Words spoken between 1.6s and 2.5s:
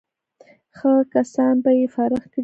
به یې فارغ کړي وای.